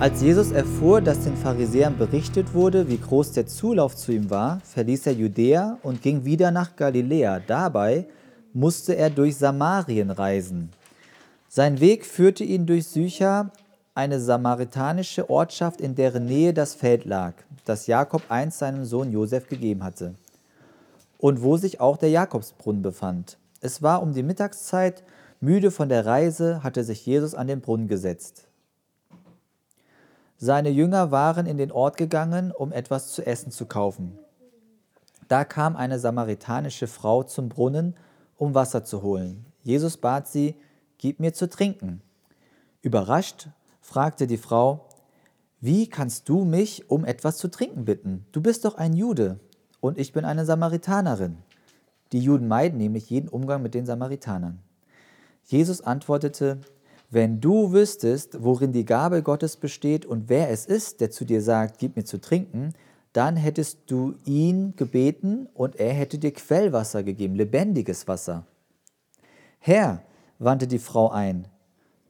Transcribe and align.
Als 0.00 0.22
Jesus 0.22 0.52
erfuhr, 0.52 1.00
dass 1.00 1.24
den 1.24 1.36
Pharisäern 1.36 1.98
berichtet 1.98 2.54
wurde, 2.54 2.88
wie 2.88 2.98
groß 2.98 3.32
der 3.32 3.48
Zulauf 3.48 3.96
zu 3.96 4.12
ihm 4.12 4.30
war, 4.30 4.60
verließ 4.60 5.08
er 5.08 5.14
Judäa 5.14 5.76
und 5.82 6.02
ging 6.02 6.24
wieder 6.24 6.52
nach 6.52 6.76
Galiläa. 6.76 7.40
Dabei 7.44 8.06
musste 8.52 8.94
er 8.94 9.10
durch 9.10 9.36
Samarien 9.36 10.12
reisen. 10.12 10.70
Sein 11.48 11.80
Weg 11.80 12.06
führte 12.06 12.44
ihn 12.44 12.64
durch 12.64 12.86
Sychar, 12.86 13.50
eine 13.92 14.20
samaritanische 14.20 15.28
Ortschaft, 15.28 15.80
in 15.80 15.96
deren 15.96 16.26
Nähe 16.26 16.54
das 16.54 16.74
Feld 16.74 17.04
lag, 17.04 17.34
das 17.64 17.88
Jakob 17.88 18.22
einst 18.28 18.60
seinem 18.60 18.84
Sohn 18.84 19.10
Josef 19.10 19.48
gegeben 19.48 19.82
hatte, 19.82 20.14
und 21.18 21.42
wo 21.42 21.56
sich 21.56 21.80
auch 21.80 21.96
der 21.96 22.10
Jakobsbrunnen 22.10 22.82
befand. 22.82 23.36
Es 23.60 23.82
war 23.82 24.00
um 24.00 24.12
die 24.14 24.22
Mittagszeit, 24.22 25.02
müde 25.40 25.72
von 25.72 25.88
der 25.88 26.06
Reise, 26.06 26.62
hatte 26.62 26.84
sich 26.84 27.04
Jesus 27.04 27.34
an 27.34 27.48
den 27.48 27.60
Brunnen 27.60 27.88
gesetzt. 27.88 28.47
Seine 30.40 30.70
Jünger 30.70 31.10
waren 31.10 31.46
in 31.46 31.56
den 31.56 31.72
Ort 31.72 31.96
gegangen, 31.96 32.52
um 32.52 32.70
etwas 32.70 33.10
zu 33.10 33.26
essen 33.26 33.50
zu 33.50 33.66
kaufen. 33.66 34.16
Da 35.26 35.44
kam 35.44 35.74
eine 35.74 35.98
samaritanische 35.98 36.86
Frau 36.86 37.24
zum 37.24 37.48
Brunnen, 37.48 37.96
um 38.36 38.54
Wasser 38.54 38.84
zu 38.84 39.02
holen. 39.02 39.46
Jesus 39.64 39.96
bat 39.96 40.28
sie, 40.28 40.54
Gib 40.96 41.20
mir 41.20 41.32
zu 41.32 41.48
trinken. 41.48 42.02
Überrascht 42.82 43.48
fragte 43.80 44.28
die 44.28 44.36
Frau, 44.36 44.88
Wie 45.60 45.88
kannst 45.88 46.28
du 46.28 46.44
mich 46.44 46.88
um 46.88 47.04
etwas 47.04 47.36
zu 47.36 47.48
trinken 47.48 47.84
bitten? 47.84 48.24
Du 48.30 48.40
bist 48.40 48.64
doch 48.64 48.76
ein 48.76 48.94
Jude 48.94 49.40
und 49.80 49.98
ich 49.98 50.12
bin 50.12 50.24
eine 50.24 50.44
Samaritanerin. 50.44 51.38
Die 52.12 52.20
Juden 52.20 52.46
meiden 52.46 52.78
nämlich 52.78 53.10
jeden 53.10 53.28
Umgang 53.28 53.60
mit 53.60 53.74
den 53.74 53.86
Samaritanern. 53.86 54.60
Jesus 55.44 55.80
antwortete, 55.80 56.60
wenn 57.10 57.40
du 57.40 57.72
wüsstest, 57.72 58.42
worin 58.42 58.72
die 58.72 58.84
Gabe 58.84 59.22
Gottes 59.22 59.56
besteht 59.56 60.04
und 60.04 60.28
wer 60.28 60.50
es 60.50 60.66
ist, 60.66 61.00
der 61.00 61.10
zu 61.10 61.24
dir 61.24 61.40
sagt, 61.40 61.78
gib 61.78 61.96
mir 61.96 62.04
zu 62.04 62.20
trinken, 62.20 62.74
dann 63.14 63.36
hättest 63.36 63.90
du 63.90 64.14
ihn 64.26 64.74
gebeten 64.76 65.48
und 65.54 65.76
er 65.76 65.94
hätte 65.94 66.18
dir 66.18 66.32
Quellwasser 66.32 67.02
gegeben, 67.02 67.34
lebendiges 67.34 68.06
Wasser. 68.06 68.44
Herr, 69.58 70.02
wandte 70.38 70.66
die 70.66 70.78
Frau 70.78 71.10
ein, 71.10 71.48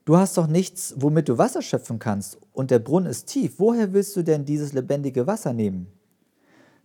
du 0.05 0.17
hast 0.17 0.37
doch 0.37 0.49
nichts, 0.49 0.95
womit 0.99 1.29
du 1.29 1.39
Wasser 1.39 1.62
schöpfen 1.62 2.01
kannst, 2.01 2.39
und 2.53 2.73
der 2.73 2.81
Brunnen 2.81 3.09
ist 3.09 3.27
tief. 3.27 3.55
Woher 3.59 3.93
willst 3.93 4.17
du 4.17 4.23
denn 4.23 4.45
dieses 4.45 4.73
lebendige 4.73 5.29
Wasser 5.29 5.53
nehmen? 5.53 5.87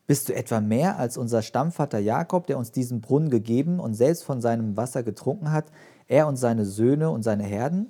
Bist 0.05 0.29
du 0.29 0.35
etwa 0.35 0.61
mehr 0.61 0.99
als 0.99 1.17
unser 1.17 1.41
Stammvater 1.41 1.97
Jakob, 1.97 2.45
der 2.45 2.59
uns 2.59 2.71
diesen 2.71 3.01
Brunnen 3.01 3.29
gegeben 3.29 3.79
und 3.79 3.95
selbst 3.95 4.23
von 4.23 4.39
seinem 4.39 4.77
Wasser 4.77 5.01
getrunken 5.01 5.51
hat, 5.51 5.65
er 6.07 6.27
und 6.27 6.35
seine 6.35 6.65
Söhne 6.65 7.09
und 7.09 7.23
seine 7.23 7.43
Herden? 7.43 7.87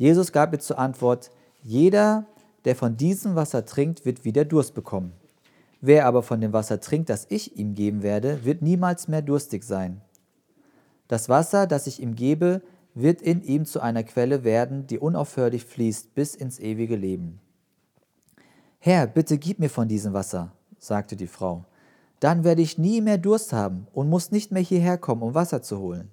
Jesus 0.00 0.32
gab 0.32 0.54
ihr 0.54 0.60
zur 0.60 0.78
Antwort, 0.78 1.30
jeder, 1.62 2.24
der 2.64 2.74
von 2.74 2.96
diesem 2.96 3.34
Wasser 3.34 3.66
trinkt, 3.66 4.06
wird 4.06 4.24
wieder 4.24 4.46
Durst 4.46 4.72
bekommen. 4.72 5.12
Wer 5.82 6.06
aber 6.06 6.22
von 6.22 6.40
dem 6.40 6.54
Wasser 6.54 6.80
trinkt, 6.80 7.10
das 7.10 7.26
ich 7.28 7.58
ihm 7.58 7.74
geben 7.74 8.02
werde, 8.02 8.42
wird 8.46 8.62
niemals 8.62 9.08
mehr 9.08 9.20
durstig 9.20 9.62
sein. 9.62 10.00
Das 11.06 11.28
Wasser, 11.28 11.66
das 11.66 11.86
ich 11.86 12.00
ihm 12.00 12.14
gebe, 12.14 12.62
wird 12.94 13.20
in 13.20 13.42
ihm 13.42 13.66
zu 13.66 13.80
einer 13.80 14.02
Quelle 14.02 14.42
werden, 14.42 14.86
die 14.86 14.98
unaufhörlich 14.98 15.66
fließt 15.66 16.14
bis 16.14 16.34
ins 16.34 16.58
ewige 16.58 16.96
Leben. 16.96 17.38
Herr, 18.78 19.06
bitte 19.06 19.36
gib 19.36 19.58
mir 19.58 19.68
von 19.68 19.86
diesem 19.86 20.14
Wasser, 20.14 20.52
sagte 20.78 21.14
die 21.14 21.26
Frau. 21.26 21.66
Dann 22.20 22.42
werde 22.42 22.62
ich 22.62 22.78
nie 22.78 23.02
mehr 23.02 23.18
Durst 23.18 23.52
haben 23.52 23.86
und 23.92 24.08
muss 24.08 24.30
nicht 24.30 24.50
mehr 24.50 24.62
hierher 24.62 24.96
kommen, 24.96 25.20
um 25.20 25.34
Wasser 25.34 25.60
zu 25.60 25.78
holen. 25.78 26.10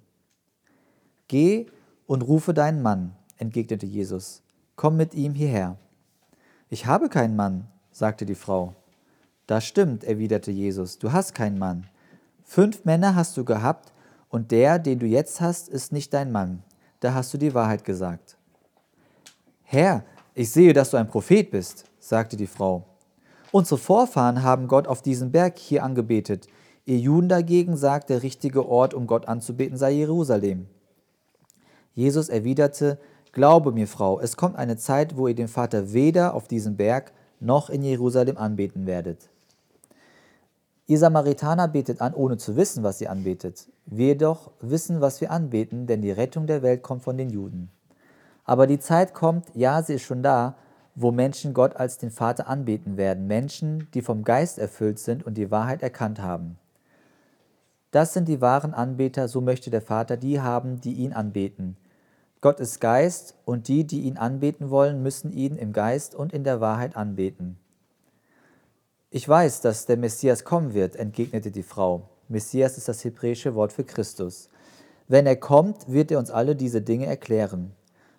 Geh 1.26 1.68
und 2.06 2.20
rufe 2.20 2.52
deinen 2.52 2.82
Mann, 2.82 3.14
entgegnete 3.38 3.86
Jesus. 3.86 4.42
Komm 4.76 4.96
mit 4.96 5.14
ihm 5.14 5.34
hierher. 5.34 5.76
Ich 6.68 6.86
habe 6.86 7.08
keinen 7.08 7.36
Mann, 7.36 7.66
sagte 7.90 8.26
die 8.26 8.34
Frau. 8.34 8.74
Das 9.46 9.64
stimmt, 9.64 10.04
erwiderte 10.04 10.50
Jesus, 10.50 10.98
du 10.98 11.12
hast 11.12 11.34
keinen 11.34 11.58
Mann. 11.58 11.86
Fünf 12.44 12.84
Männer 12.84 13.14
hast 13.14 13.36
du 13.36 13.44
gehabt, 13.44 13.92
und 14.28 14.50
der, 14.50 14.78
den 14.78 14.98
du 14.98 15.06
jetzt 15.06 15.40
hast, 15.40 15.68
ist 15.68 15.92
nicht 15.92 16.12
dein 16.12 16.30
Mann. 16.30 16.62
Da 17.00 17.14
hast 17.14 17.32
du 17.32 17.38
die 17.38 17.54
Wahrheit 17.54 17.84
gesagt. 17.84 18.36
Herr, 19.62 20.04
ich 20.34 20.50
sehe, 20.50 20.72
dass 20.72 20.90
du 20.90 20.96
ein 20.96 21.08
Prophet 21.08 21.50
bist, 21.50 21.84
sagte 21.98 22.36
die 22.36 22.46
Frau. 22.46 22.84
Unsere 23.50 23.78
Vorfahren 23.78 24.42
haben 24.42 24.68
Gott 24.68 24.86
auf 24.86 25.00
diesem 25.00 25.32
Berg 25.32 25.58
hier 25.58 25.82
angebetet. 25.82 26.46
Ihr 26.84 26.98
Juden 26.98 27.28
dagegen 27.28 27.76
sagt, 27.76 28.10
der 28.10 28.22
richtige 28.22 28.68
Ort, 28.68 28.94
um 28.94 29.06
Gott 29.06 29.28
anzubeten, 29.28 29.78
sei 29.78 29.92
Jerusalem. 29.92 30.66
Jesus 31.94 32.28
erwiderte, 32.28 32.98
Glaube 33.32 33.72
mir, 33.72 33.86
Frau, 33.86 34.20
es 34.20 34.36
kommt 34.36 34.56
eine 34.56 34.76
Zeit, 34.76 35.16
wo 35.16 35.28
ihr 35.28 35.34
den 35.34 35.48
Vater 35.48 35.92
weder 35.92 36.34
auf 36.34 36.48
diesem 36.48 36.76
Berg 36.76 37.12
noch 37.40 37.70
in 37.70 37.82
Jerusalem 37.82 38.36
anbeten 38.36 38.86
werdet. 38.86 39.28
Ihr 40.86 40.98
Samaritaner 40.98 41.68
betet 41.68 42.00
an, 42.00 42.14
ohne 42.14 42.38
zu 42.38 42.56
wissen, 42.56 42.82
was 42.82 43.00
ihr 43.00 43.10
anbetet. 43.10 43.68
Wir 43.84 44.08
jedoch 44.08 44.50
wissen, 44.60 45.02
was 45.02 45.20
wir 45.20 45.30
anbeten, 45.30 45.86
denn 45.86 46.00
die 46.00 46.10
Rettung 46.10 46.46
der 46.46 46.62
Welt 46.62 46.82
kommt 46.82 47.02
von 47.02 47.18
den 47.18 47.28
Juden. 47.28 47.68
Aber 48.44 48.66
die 48.66 48.78
Zeit 48.78 49.12
kommt, 49.12 49.44
ja, 49.54 49.82
sie 49.82 49.94
ist 49.94 50.02
schon 50.02 50.22
da, 50.22 50.56
wo 50.94 51.12
Menschen 51.12 51.52
Gott 51.52 51.76
als 51.76 51.98
den 51.98 52.10
Vater 52.10 52.48
anbeten 52.48 52.96
werden, 52.96 53.26
Menschen, 53.26 53.88
die 53.92 54.00
vom 54.00 54.24
Geist 54.24 54.58
erfüllt 54.58 54.98
sind 54.98 55.24
und 55.26 55.34
die 55.34 55.50
Wahrheit 55.50 55.82
erkannt 55.82 56.22
haben. 56.22 56.58
Das 57.90 58.14
sind 58.14 58.26
die 58.26 58.40
wahren 58.40 58.72
Anbeter, 58.72 59.28
so 59.28 59.42
möchte 59.42 59.70
der 59.70 59.82
Vater 59.82 60.16
die 60.16 60.40
haben, 60.40 60.80
die 60.80 60.94
ihn 60.94 61.12
anbeten. 61.12 61.76
Gott 62.40 62.60
ist 62.60 62.80
Geist 62.80 63.34
und 63.44 63.66
die, 63.68 63.84
die 63.84 64.02
ihn 64.02 64.16
anbeten 64.16 64.70
wollen, 64.70 65.02
müssen 65.02 65.32
ihn 65.32 65.56
im 65.56 65.72
Geist 65.72 66.14
und 66.14 66.32
in 66.32 66.44
der 66.44 66.60
Wahrheit 66.60 66.96
anbeten. 66.96 67.58
Ich 69.10 69.28
weiß, 69.28 69.60
dass 69.60 69.86
der 69.86 69.96
Messias 69.96 70.44
kommen 70.44 70.74
wird, 70.74 70.94
entgegnete 70.94 71.50
die 71.50 71.62
Frau. 71.62 72.10
Messias 72.28 72.76
ist 72.76 72.88
das 72.88 73.04
hebräische 73.04 73.54
Wort 73.54 73.72
für 73.72 73.84
Christus. 73.84 74.50
Wenn 75.08 75.26
er 75.26 75.36
kommt, 75.36 75.90
wird 75.90 76.10
er 76.10 76.18
uns 76.18 76.30
alle 76.30 76.54
diese 76.54 76.82
Dinge 76.82 77.06
erklären. 77.06 77.72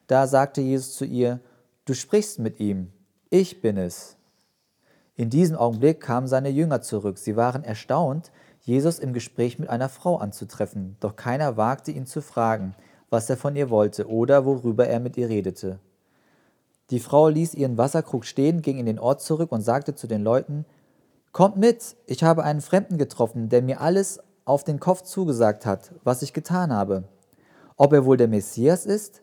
Da 0.07 0.27
sagte 0.27 0.61
Jesus 0.61 0.95
zu 0.95 1.05
ihr, 1.05 1.39
Du 1.85 1.93
sprichst 1.93 2.39
mit 2.39 2.59
ihm, 2.59 2.91
ich 3.29 3.61
bin 3.61 3.77
es. 3.77 4.17
In 5.15 5.29
diesem 5.29 5.55
Augenblick 5.55 6.01
kamen 6.01 6.27
seine 6.27 6.49
Jünger 6.49 6.81
zurück. 6.81 7.17
Sie 7.17 7.35
waren 7.35 7.63
erstaunt, 7.63 8.31
Jesus 8.61 8.99
im 8.99 9.13
Gespräch 9.13 9.59
mit 9.59 9.69
einer 9.69 9.89
Frau 9.89 10.17
anzutreffen, 10.17 10.97
doch 10.99 11.15
keiner 11.15 11.57
wagte 11.57 11.91
ihn 11.91 12.05
zu 12.05 12.21
fragen, 12.21 12.75
was 13.09 13.29
er 13.29 13.37
von 13.37 13.55
ihr 13.55 13.69
wollte 13.69 14.07
oder 14.07 14.45
worüber 14.45 14.87
er 14.87 14.99
mit 14.99 15.17
ihr 15.17 15.29
redete. 15.29 15.79
Die 16.89 16.99
Frau 16.99 17.29
ließ 17.29 17.53
ihren 17.53 17.77
Wasserkrug 17.77 18.25
stehen, 18.25 18.61
ging 18.61 18.77
in 18.77 18.85
den 18.85 18.99
Ort 18.99 19.21
zurück 19.21 19.51
und 19.51 19.61
sagte 19.61 19.95
zu 19.95 20.07
den 20.07 20.23
Leuten, 20.23 20.65
Kommt 21.31 21.57
mit, 21.57 21.95
ich 22.07 22.23
habe 22.23 22.43
einen 22.43 22.61
Fremden 22.61 22.97
getroffen, 22.97 23.49
der 23.49 23.61
mir 23.61 23.81
alles 23.81 24.19
auf 24.45 24.63
den 24.63 24.79
Kopf 24.79 25.03
zugesagt 25.03 25.65
hat, 25.65 25.91
was 26.03 26.23
ich 26.23 26.33
getan 26.33 26.73
habe. 26.73 27.03
Ob 27.77 27.93
er 27.93 28.03
wohl 28.05 28.17
der 28.17 28.27
Messias 28.27 28.87
ist? 28.87 29.21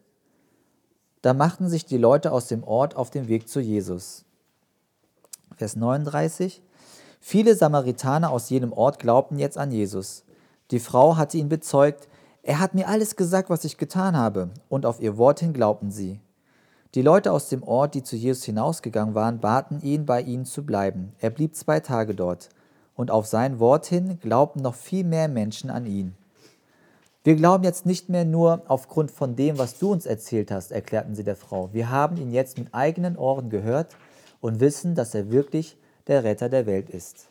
Da 1.21 1.35
machten 1.35 1.69
sich 1.69 1.85
die 1.85 1.99
Leute 1.99 2.31
aus 2.31 2.47
dem 2.47 2.63
Ort 2.63 2.95
auf 2.95 3.11
den 3.11 3.27
Weg 3.27 3.49
zu 3.49 3.59
Jesus. 3.59 4.25
Vers 5.57 5.75
39. 5.75 6.63
Viele 7.21 7.57
Samaritaner 7.57 8.31
aus 8.31 8.51
jenem 8.51 8.73
Ort 8.73 9.01
glaubten 9.01 9.39
jetzt 9.39 9.59
an 9.59 9.73
Jesus. 9.73 10.25
Die 10.71 10.79
Frau 10.79 11.17
hatte 11.17 11.39
ihn 11.39 11.49
bezeugt, 11.49 12.09
er 12.47 12.61
hat 12.61 12.75
mir 12.75 12.89
alles 12.89 13.17
gesagt, 13.17 13.51
was 13.51 13.65
ich 13.65 13.77
getan 13.77 14.17
habe, 14.17 14.51
und 14.69 14.87
auf 14.87 15.01
ihr 15.01 15.19
Wort 15.19 15.41
hin 15.41 15.53
glaubten 15.53 15.91
sie. 15.91 16.21
Die 16.95 17.03
Leute 17.03 17.33
aus 17.33 17.49
dem 17.49 17.65
Ort, 17.65 17.95
die 17.95 18.05
zu 18.05 18.15
Jesus 18.15 18.45
hinausgegangen 18.45 19.17
waren, 19.17 19.41
baten 19.41 19.83
ihn, 19.83 20.07
bei 20.07 20.23
ihnen 20.23 20.45
zu 20.45 20.65
bleiben. 20.65 21.13
Er 21.19 21.31
blieb 21.31 21.57
zwei 21.57 21.81
Tage 21.81 22.15
dort, 22.15 22.49
und 22.95 23.11
auf 23.11 23.27
sein 23.27 23.59
Wort 23.59 23.87
hin 23.87 24.21
glaubten 24.21 24.63
noch 24.63 24.77
viel 24.77 25.03
mehr 25.03 25.27
Menschen 25.27 25.71
an 25.71 25.87
ihn. 25.87 26.15
Wir 27.25 27.35
glauben 27.35 27.65
jetzt 27.65 27.85
nicht 27.85 28.09
mehr 28.11 28.25
nur 28.25 28.63
aufgrund 28.69 29.11
von 29.11 29.35
dem, 29.35 29.59
was 29.59 29.81
du 29.81 29.91
uns 29.91 30.07
erzählt 30.07 30.53
hast, 30.53 30.71
erklärten 30.71 31.17
sie 31.17 31.25
der 31.25 31.35
Frau. 31.35 31.71
Wir 31.73 31.91
haben 31.91 32.17
ihn 32.17 32.31
jetzt 32.31 32.59
mit 32.59 32.73
eigenen 32.73 33.19
Ohren 33.19 33.51
gehört 33.51 33.97
und 34.41 34.61
wissen, 34.61 34.95
dass 34.95 35.17
er 35.17 35.33
wirklich 35.33 35.77
der 36.07 36.23
Retter 36.23 36.49
der 36.49 36.67
Welt 36.67 36.91
ist. 36.91 37.27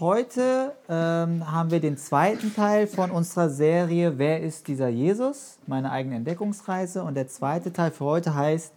Heute 0.00 0.72
ähm, 0.88 1.52
haben 1.52 1.70
wir 1.70 1.78
den 1.78 1.96
zweiten 1.96 2.52
Teil 2.52 2.88
von 2.88 3.12
unserer 3.12 3.48
Serie 3.48 4.18
Wer 4.18 4.40
ist 4.40 4.66
dieser 4.66 4.88
Jesus? 4.88 5.58
Meine 5.68 5.92
eigene 5.92 6.16
Entdeckungsreise. 6.16 7.04
Und 7.04 7.14
der 7.14 7.28
zweite 7.28 7.72
Teil 7.72 7.92
für 7.92 8.04
heute 8.04 8.34
heißt 8.34 8.72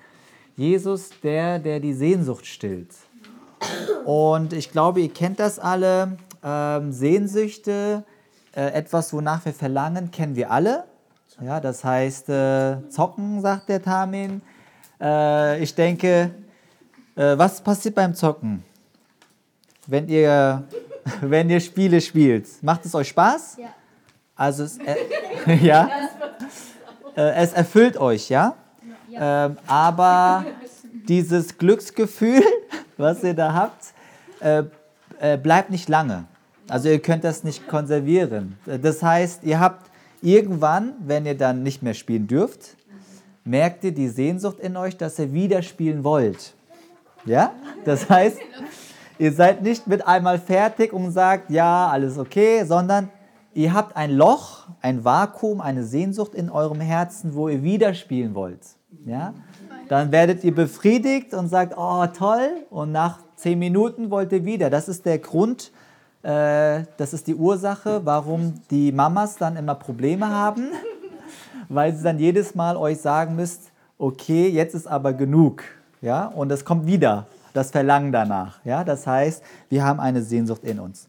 Jesus, 0.55 1.09
der, 1.23 1.57
der 1.57 1.79
die 1.79 1.93
Sehnsucht 1.93 2.45
stillt. 2.45 2.91
Und 4.05 4.53
ich 4.53 4.71
glaube, 4.71 5.01
ihr 5.01 5.11
kennt 5.11 5.39
das 5.39 5.57
alle. 5.57 6.17
Ähm, 6.43 6.91
Sehnsüchte, 6.91 8.03
äh, 8.55 8.67
etwas, 8.73 9.11
wonach 9.11 9.43
wir 9.43 9.53
verlangen, 9.53 10.11
kennen 10.11 10.35
wir 10.35 10.51
alle. 10.51 10.83
Ja, 11.41 11.59
das 11.59 11.83
heißt, 11.83 12.29
äh, 12.29 12.87
zocken, 12.89 13.41
sagt 13.41 13.69
der 13.69 13.81
Tamin. 13.81 14.43
Äh, 15.01 15.63
ich 15.63 15.73
denke, 15.73 16.29
äh, 17.15 17.35
was 17.39 17.59
passiert 17.59 17.95
beim 17.95 18.13
Zocken? 18.13 18.63
Wenn 19.87 20.09
ihr 20.09 20.63
wenn 21.21 21.49
ihr 21.49 21.59
Spiele 21.59 22.01
spielt. 22.01 22.47
Macht 22.61 22.85
es 22.85 22.95
euch 22.95 23.09
Spaß? 23.09 23.57
Ja. 23.59 23.69
Also 24.35 24.63
es, 24.63 24.77
äh, 24.77 25.55
ja? 25.61 25.89
Äh, 27.15 27.33
es 27.35 27.53
erfüllt 27.53 27.97
euch, 27.97 28.29
ja? 28.29 28.55
ja. 29.09 29.45
Ähm, 29.45 29.57
aber 29.65 30.45
dieses 31.07 31.57
Glücksgefühl, 31.57 32.43
was 32.97 33.23
ihr 33.23 33.33
da 33.33 33.53
habt, 33.53 33.93
äh, 34.39 34.63
äh, 35.19 35.37
bleibt 35.37 35.71
nicht 35.71 35.89
lange. 35.89 36.25
Also 36.69 36.89
ihr 36.89 36.99
könnt 36.99 37.23
das 37.23 37.43
nicht 37.43 37.67
konservieren. 37.67 38.57
Das 38.65 39.01
heißt, 39.01 39.43
ihr 39.43 39.59
habt 39.59 39.89
irgendwann, 40.21 40.93
wenn 40.99 41.25
ihr 41.25 41.37
dann 41.37 41.63
nicht 41.63 41.81
mehr 41.81 41.93
spielen 41.93 42.27
dürft, 42.27 42.75
merkt 43.45 43.85
ihr 43.85 43.93
die 43.93 44.09
Sehnsucht 44.09 44.59
in 44.59 44.75
euch, 44.75 44.97
dass 44.97 45.17
ihr 45.17 45.31
wieder 45.31 45.61
spielen 45.61 46.03
wollt. 46.03 46.53
Ja? 47.25 47.53
Das 47.85 48.09
heißt, 48.09 48.37
ihr 49.19 49.31
seid 49.33 49.61
nicht 49.61 49.87
mit 49.87 50.07
einmal 50.07 50.39
fertig 50.39 50.93
und 50.93 51.11
sagt, 51.11 51.49
ja, 51.49 51.87
alles 51.87 52.17
okay, 52.17 52.63
sondern 52.65 53.09
ihr 53.53 53.73
habt 53.73 53.95
ein 53.95 54.11
Loch, 54.11 54.67
ein 54.81 55.03
Vakuum, 55.03 55.61
eine 55.61 55.83
Sehnsucht 55.83 56.35
in 56.35 56.49
eurem 56.49 56.79
Herzen, 56.79 57.33
wo 57.33 57.49
ihr 57.49 57.63
wieder 57.63 57.93
spielen 57.93 58.35
wollt. 58.35 58.61
Ja? 59.05 59.33
Dann 59.89 60.11
werdet 60.11 60.43
ihr 60.43 60.53
befriedigt 60.53 61.33
und 61.33 61.47
sagt, 61.47 61.73
oh 61.77 62.05
toll, 62.07 62.65
und 62.69 62.91
nach 62.91 63.19
zehn 63.35 63.57
Minuten 63.59 64.11
wollt 64.11 64.31
ihr 64.31 64.45
wieder. 64.45 64.69
Das 64.69 64.87
ist 64.87 65.05
der 65.05 65.19
Grund, 65.19 65.71
äh, 66.23 66.83
das 66.97 67.13
ist 67.13 67.27
die 67.27 67.35
Ursache, 67.35 68.01
warum 68.03 68.55
die 68.69 68.91
Mamas 68.91 69.37
dann 69.37 69.55
immer 69.55 69.75
Probleme 69.75 70.27
haben, 70.29 70.67
weil 71.69 71.95
sie 71.95 72.03
dann 72.03 72.19
jedes 72.19 72.53
Mal 72.53 72.75
euch 72.75 72.99
sagen 72.99 73.35
müsst, 73.35 73.71
okay, 73.97 74.49
jetzt 74.49 74.75
ist 74.75 74.87
aber 74.87 75.13
genug. 75.13 75.63
Ja? 76.01 76.27
Und 76.27 76.51
es 76.51 76.65
kommt 76.65 76.85
wieder, 76.85 77.27
das 77.57 77.71
Verlangen 77.71 78.11
danach. 78.11 78.63
Ja? 78.63 78.83
Das 78.83 79.07
heißt, 79.07 79.43
wir 79.69 79.83
haben 79.83 79.99
eine 79.99 80.21
Sehnsucht 80.21 80.63
in 80.63 80.79
uns. 80.79 81.07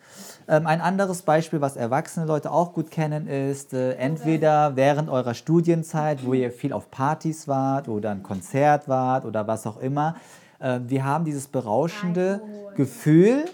Ähm, 0.48 0.66
ein 0.66 0.80
anderes 0.80 1.22
Beispiel, 1.22 1.60
was 1.60 1.76
erwachsene 1.76 2.26
Leute 2.26 2.50
auch 2.50 2.72
gut 2.72 2.90
kennen, 2.90 3.28
ist 3.28 3.74
äh, 3.74 3.92
entweder 3.92 4.74
während 4.74 5.10
eurer 5.10 5.34
Studienzeit, 5.34 6.24
wo 6.24 6.32
ihr 6.32 6.50
viel 6.50 6.72
auf 6.72 6.90
Partys 6.90 7.46
wart 7.46 7.88
oder 7.88 8.10
ein 8.10 8.22
Konzert 8.22 8.88
wart 8.88 9.24
oder 9.26 9.46
was 9.46 9.66
auch 9.66 9.78
immer. 9.78 10.16
Äh, 10.58 10.80
wir 10.86 11.04
haben 11.04 11.24
dieses 11.24 11.48
berauschende 11.48 12.40
Gefühl, 12.76 13.44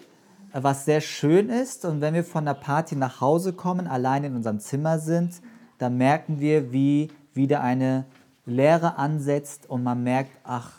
äh, 0.52 0.62
was 0.62 0.84
sehr 0.84 1.00
schön 1.00 1.48
ist. 1.50 1.84
Und 1.84 2.00
wenn 2.00 2.14
wir 2.14 2.24
von 2.24 2.44
der 2.44 2.54
Party 2.54 2.94
nach 2.94 3.20
Hause 3.20 3.52
kommen, 3.52 3.88
allein 3.88 4.22
in 4.22 4.36
unserem 4.36 4.60
Zimmer 4.60 5.00
sind, 5.00 5.42
dann 5.78 5.96
merken 5.96 6.38
wir, 6.38 6.72
wie 6.72 7.10
wieder 7.34 7.60
eine 7.60 8.04
Leere 8.46 8.98
ansetzt 8.98 9.68
und 9.68 9.82
man 9.82 10.04
merkt, 10.04 10.30
ach, 10.44 10.70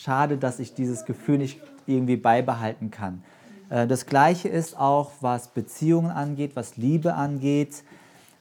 schade, 0.00 0.38
dass 0.38 0.58
ich 0.58 0.74
dieses 0.74 1.04
Gefühl 1.04 1.38
nicht 1.38 1.60
irgendwie 1.86 2.16
beibehalten 2.16 2.90
kann. 2.90 3.22
Äh, 3.68 3.86
das 3.86 4.06
Gleiche 4.06 4.48
ist 4.48 4.78
auch, 4.78 5.12
was 5.20 5.48
Beziehungen 5.48 6.10
angeht, 6.10 6.52
was 6.54 6.76
Liebe 6.76 7.14
angeht. 7.14 7.84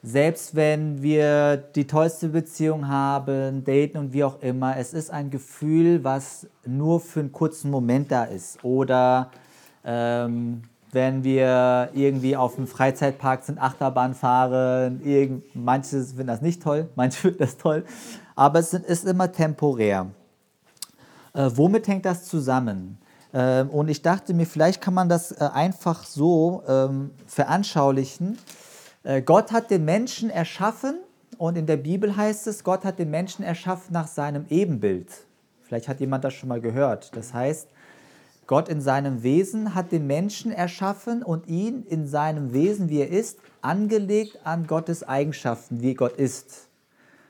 Selbst 0.02 0.56
wenn 0.56 1.02
wir 1.02 1.58
die 1.58 1.86
tollste 1.86 2.30
Beziehung 2.30 2.88
haben, 2.88 3.66
daten 3.66 3.98
und 3.98 4.14
wie 4.14 4.24
auch 4.24 4.42
immer, 4.42 4.78
es 4.78 4.94
ist 4.94 5.12
ein 5.12 5.30
Gefühl, 5.30 6.06
was 6.06 6.48
nur 6.66 7.02
für 7.02 7.20
einen 7.20 7.34
kurzen 7.34 7.70
Moment 7.70 8.10
da 8.10 8.24
ist. 8.24 8.64
Oder 8.64 9.32
ähm, 9.84 10.62
wenn 10.94 11.26
wir 11.26 11.90
irgendwie 11.94 12.38
auf 12.38 12.56
dem 12.56 12.66
Freizeitpark 12.66 13.44
sind, 13.44 13.60
Achterbahn 13.60 14.14
fahren, 14.14 15.02
irgend, 15.04 15.44
manche 15.54 16.02
finden 16.02 16.28
das 16.28 16.42
nicht 16.42 16.64
toll, 16.64 16.88
manche 16.96 17.20
finden 17.20 17.40
das 17.40 17.58
toll, 17.58 17.84
aber 18.38 18.60
es 18.60 18.74
ist 18.74 19.06
immer 19.06 19.30
temporär. 19.30 20.08
Äh, 21.34 21.50
womit 21.54 21.88
hängt 21.88 22.06
das 22.06 22.26
zusammen? 22.26 22.98
Ähm, 23.34 23.70
und 23.70 23.90
ich 23.90 24.02
dachte 24.02 24.34
mir, 24.34 24.46
vielleicht 24.46 24.82
kann 24.82 24.94
man 24.94 25.10
das 25.10 25.32
äh, 25.32 25.50
einfach 25.54 26.04
so 26.04 26.64
ähm, 26.68 27.12
veranschaulichen. 27.28 28.38
Äh, 29.04 29.22
Gott 29.22 29.52
hat 29.52 29.70
den 29.70 29.86
Menschen 29.86 30.30
erschaffen 30.30 30.96
und 31.38 31.58
in 31.58 31.66
der 31.66 31.78
Bibel 31.78 32.16
heißt 32.16 32.48
es, 32.48 32.64
Gott 32.64 32.84
hat 32.84 33.00
den 33.00 33.12
Menschen 33.12 33.44
erschaffen 33.44 33.94
nach 33.94 34.08
seinem 34.08 34.46
Ebenbild. 34.50 35.08
Vielleicht 35.62 35.88
hat 35.88 36.00
jemand 36.00 36.24
das 36.24 36.34
schon 36.34 36.50
mal 36.50 36.62
gehört. 36.62 37.16
Das 37.16 37.34
heißt, 37.34 37.70
Gott 38.48 38.68
in 38.68 38.82
seinem 38.82 39.22
Wesen 39.22 39.76
hat 39.76 39.92
den 39.92 40.08
Menschen 40.08 40.52
erschaffen 40.52 41.22
und 41.22 41.48
ihn 41.48 41.86
in 41.88 42.08
seinem 42.08 42.52
Wesen, 42.52 42.90
wie 42.90 43.02
er 43.02 43.10
ist, 43.10 43.38
angelegt 43.62 44.40
an 44.44 44.66
Gottes 44.66 45.08
Eigenschaften, 45.08 45.84
wie 45.84 45.94
Gott 45.94 46.14
ist. 46.14 46.68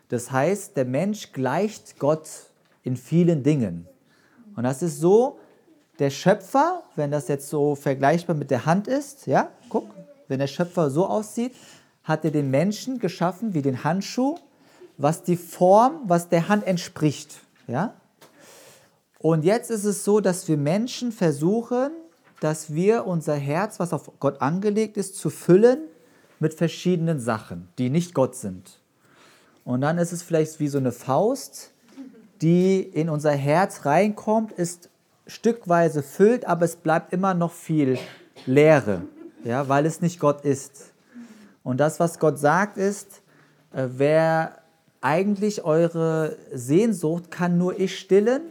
Das 0.07 0.31
heißt, 0.31 0.77
der 0.77 0.85
Mensch 0.85 1.33
gleicht 1.33 1.99
Gott 1.99 2.48
in 2.83 2.97
vielen 2.97 3.43
Dingen. 3.43 3.87
Und 4.55 4.63
das 4.63 4.81
ist 4.81 4.99
so, 4.99 5.39
der 5.99 6.09
Schöpfer, 6.09 6.83
wenn 6.95 7.11
das 7.11 7.27
jetzt 7.27 7.49
so 7.49 7.75
vergleichbar 7.75 8.35
mit 8.35 8.51
der 8.51 8.65
Hand 8.65 8.87
ist, 8.87 9.27
ja, 9.27 9.49
guck, 9.69 9.85
wenn 10.27 10.39
der 10.39 10.47
Schöpfer 10.47 10.89
so 10.89 11.05
aussieht, 11.05 11.53
hat 12.03 12.23
er 12.25 12.31
den 12.31 12.49
Menschen 12.49 12.99
geschaffen 12.99 13.53
wie 13.53 13.61
den 13.61 13.83
Handschuh, 13.83 14.37
was 14.97 15.23
die 15.23 15.35
Form, 15.35 16.01
was 16.05 16.29
der 16.29 16.49
Hand 16.49 16.65
entspricht, 16.65 17.39
ja. 17.67 17.93
Und 19.19 19.43
jetzt 19.43 19.69
ist 19.69 19.83
es 19.83 20.05
so, 20.05 20.21
dass 20.21 20.47
wir 20.47 20.57
Menschen 20.57 21.11
versuchen, 21.11 21.91
dass 22.39 22.73
wir 22.73 23.05
unser 23.05 23.35
Herz, 23.35 23.79
was 23.79 23.91
auf 23.91 24.11
Gott 24.19 24.41
angelegt 24.41 24.95
ist, 24.95 25.17
zu 25.17 25.29
füllen 25.29 25.79
mit 26.39 26.53
verschiedenen 26.53 27.19
Sachen, 27.19 27.67
die 27.77 27.89
nicht 27.89 28.13
Gott 28.13 28.35
sind. 28.35 28.79
Und 29.65 29.81
dann 29.81 29.97
ist 29.97 30.13
es 30.13 30.23
vielleicht 30.23 30.61
wie 30.61 30.69
so 30.69 30.77
eine 30.77 30.93
Faust, 30.93 31.71
die 32.41 32.81
in 32.81 33.09
unser 33.09 33.31
Herz 33.31 33.85
reinkommt, 33.85 34.51
ist 34.51 34.89
stückweise 35.27 36.03
füllt, 36.03 36.45
aber 36.45 36.65
es 36.65 36.75
bleibt 36.75 37.13
immer 37.13 37.33
noch 37.33 37.51
viel 37.51 37.97
Leere, 38.45 39.03
ja, 39.43 39.67
weil 39.69 39.85
es 39.85 40.01
nicht 40.01 40.19
Gott 40.19 40.41
ist. 40.41 40.91
Und 41.63 41.79
das, 41.79 41.99
was 41.99 42.19
Gott 42.19 42.39
sagt, 42.39 42.77
ist, 42.77 43.21
äh, 43.73 43.87
wer 43.97 44.59
eigentlich 45.01 45.63
eure 45.63 46.35
Sehnsucht 46.53 47.31
kann 47.31 47.57
nur 47.57 47.79
ich 47.79 47.99
stillen, 47.99 48.41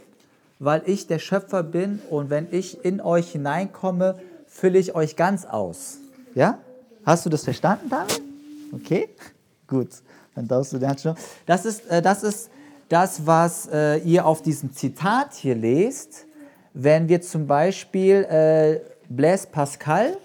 weil 0.59 0.81
ich 0.85 1.07
der 1.07 1.19
Schöpfer 1.19 1.63
bin 1.63 1.99
und 2.09 2.29
wenn 2.29 2.47
ich 2.51 2.83
in 2.83 3.01
euch 3.01 3.31
hineinkomme, 3.31 4.19
fülle 4.47 4.79
ich 4.79 4.95
euch 4.95 5.15
ganz 5.15 5.45
aus. 5.45 5.97
Ja? 6.35 6.59
Hast 7.05 7.25
du 7.25 7.29
das 7.29 7.43
verstanden, 7.43 7.89
David? 7.89 8.21
Okay, 8.73 9.09
gut. 9.67 9.89
Dann 10.35 10.47
darfst 10.47 10.73
du 10.73 10.77
den 10.77 10.97
schon. 10.97 11.15
Das 11.45 11.65
ist, 11.65 11.87
äh, 11.87 12.01
das 12.01 12.23
ist 12.23 12.49
das, 12.89 13.25
was 13.25 13.69
äh, 13.71 13.97
ihr 13.99 14.25
auf 14.25 14.41
diesem 14.41 14.73
Zitat 14.73 15.33
hier 15.33 15.55
lest 15.55 16.25
wenn 16.73 17.09
wir 17.09 17.21
zum 17.21 17.47
Beispiel 17.47 18.25
äh, 18.29 18.79
Blaise 19.09 19.47
Pascal 19.51 20.17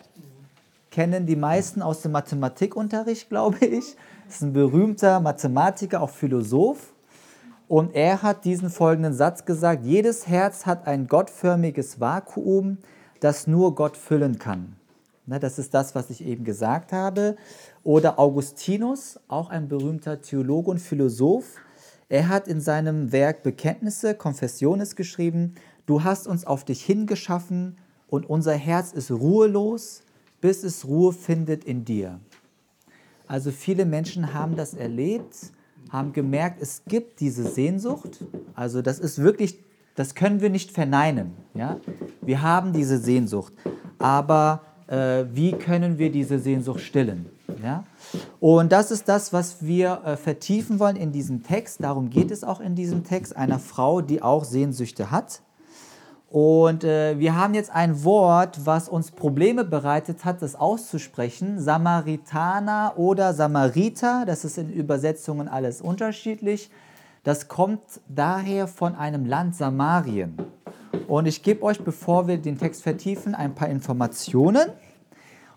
kennen 0.90 1.26
die 1.26 1.36
meisten 1.36 1.82
aus 1.82 2.02
dem 2.02 2.12
Mathematikunterricht, 2.12 3.28
glaube 3.28 3.64
ich. 3.66 3.96
Das 4.26 4.36
ist 4.36 4.42
ein 4.42 4.52
berühmter 4.52 5.20
Mathematiker, 5.20 6.00
auch 6.00 6.10
Philosoph. 6.10 6.92
Und 7.66 7.94
er 7.94 8.22
hat 8.22 8.44
diesen 8.44 8.70
folgenden 8.70 9.14
Satz 9.14 9.44
gesagt, 9.44 9.84
jedes 9.84 10.28
Herz 10.28 10.66
hat 10.66 10.86
ein 10.86 11.08
gottförmiges 11.08 11.98
Vakuum, 11.98 12.78
das 13.20 13.46
nur 13.46 13.74
Gott 13.74 13.96
füllen 13.96 14.38
kann. 14.38 14.76
das 15.26 15.58
ist 15.58 15.72
das, 15.74 15.94
was 15.94 16.10
ich 16.10 16.24
eben 16.24 16.44
gesagt 16.44 16.92
habe. 16.92 17.36
Oder 17.82 18.18
Augustinus, 18.18 19.18
auch 19.26 19.50
ein 19.50 19.66
berühmter 19.66 20.20
Theologe 20.20 20.70
und 20.70 20.78
Philosoph, 20.78 21.56
er 22.08 22.28
hat 22.28 22.48
in 22.48 22.60
seinem 22.60 23.12
Werk 23.12 23.42
Bekenntnisse, 23.42 24.14
Confessiones 24.14 24.96
geschrieben, 24.96 25.54
Du 25.86 26.02
hast 26.02 26.26
uns 26.26 26.46
auf 26.46 26.64
dich 26.64 26.82
hingeschaffen 26.82 27.76
und 28.08 28.28
unser 28.28 28.54
Herz 28.54 28.92
ist 28.92 29.10
ruhelos, 29.10 30.02
bis 30.40 30.64
es 30.64 30.86
Ruhe 30.86 31.12
findet 31.12 31.64
in 31.64 31.84
dir. 31.84 32.20
Also 33.26 33.50
viele 33.50 33.84
Menschen 33.84 34.32
haben 34.32 34.56
das 34.56 34.72
erlebt, 34.74 35.36
haben 35.90 36.12
gemerkt, 36.12 36.60
es 36.62 36.82
gibt 36.86 37.20
diese 37.20 37.44
Sehnsucht. 37.44 38.24
Also 38.54 38.80
das 38.80 38.98
ist 38.98 39.18
wirklich, 39.18 39.58
das 39.94 40.14
können 40.14 40.40
wir 40.40 40.48
nicht 40.48 40.70
verneinen. 40.70 41.32
Ja? 41.52 41.78
Wir 42.22 42.40
haben 42.40 42.72
diese 42.72 42.98
Sehnsucht. 42.98 43.52
Aber 43.98 44.62
äh, 44.86 45.24
wie 45.32 45.52
können 45.52 45.98
wir 45.98 46.10
diese 46.10 46.38
Sehnsucht 46.38 46.80
stillen? 46.80 47.26
Ja? 47.62 47.84
Und 48.40 48.72
das 48.72 48.90
ist 48.90 49.08
das, 49.08 49.32
was 49.32 49.64
wir 49.64 50.02
äh, 50.04 50.16
vertiefen 50.16 50.78
wollen 50.78 50.96
in 50.96 51.12
diesem 51.12 51.42
Text. 51.42 51.82
Darum 51.82 52.10
geht 52.10 52.30
es 52.30 52.44
auch 52.44 52.60
in 52.60 52.74
diesem 52.74 53.04
Text 53.04 53.36
einer 53.36 53.58
Frau, 53.58 54.00
die 54.00 54.22
auch 54.22 54.44
Sehnsüchte 54.44 55.10
hat. 55.10 55.40
Und 56.30 56.82
äh, 56.82 57.16
wir 57.18 57.36
haben 57.36 57.54
jetzt 57.54 57.70
ein 57.70 58.02
Wort, 58.02 58.66
was 58.66 58.88
uns 58.88 59.12
Probleme 59.12 59.64
bereitet 59.64 60.24
hat, 60.24 60.42
das 60.42 60.56
auszusprechen. 60.56 61.60
Samaritaner 61.60 62.94
oder 62.96 63.34
Samariter, 63.34 64.24
das 64.26 64.44
ist 64.44 64.58
in 64.58 64.68
Übersetzungen 64.68 65.46
alles 65.46 65.80
unterschiedlich. 65.80 66.70
Das 67.22 67.46
kommt 67.46 67.82
daher 68.08 68.66
von 68.66 68.96
einem 68.96 69.26
Land 69.26 69.54
Samarien. 69.54 70.36
Und 71.06 71.26
ich 71.26 71.42
gebe 71.42 71.62
euch, 71.62 71.82
bevor 71.82 72.26
wir 72.26 72.38
den 72.38 72.58
Text 72.58 72.82
vertiefen, 72.82 73.34
ein 73.34 73.54
paar 73.54 73.68
Informationen. 73.68 74.70